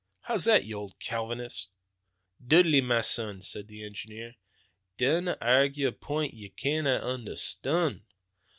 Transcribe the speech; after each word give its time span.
How's 0.21 0.45
that, 0.45 0.63
you 0.65 0.77
old 0.79 0.97
Calvinist?" 0.99 1.69
"Dudley, 2.43 2.81
ma 2.81 3.01
son," 3.01 3.39
said 3.43 3.67
the 3.67 3.85
engineer, 3.85 4.33
"dinna 4.97 5.37
airgue 5.39 5.85
a 5.87 5.91
point 5.91 6.31
that 6.33 6.37
ye 6.39 6.49
canna 6.49 6.95
understond. 7.03 8.01